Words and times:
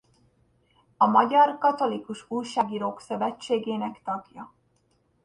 A 0.97 1.05
Magyar 1.05 1.57
Katolikus 1.57 2.25
Újságírók 2.27 3.01
Szövetségének 3.01 4.01
tagja. 4.03 4.53